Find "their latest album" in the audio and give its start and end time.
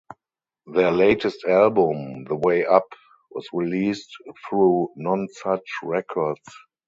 0.65-2.23